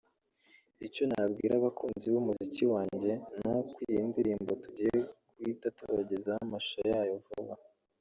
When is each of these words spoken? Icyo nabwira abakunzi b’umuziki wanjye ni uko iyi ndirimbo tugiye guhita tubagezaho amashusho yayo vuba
Icyo 0.87 1.03
nabwira 1.09 1.53
abakunzi 1.57 2.05
b’umuziki 2.13 2.63
wanjye 2.73 3.11
ni 3.41 3.49
uko 3.57 3.77
iyi 3.89 4.01
ndirimbo 4.09 4.51
tugiye 4.63 4.97
guhita 5.35 5.67
tubagezaho 5.77 6.39
amashusho 6.45 6.79
yayo 6.91 7.15
vuba 7.25 7.53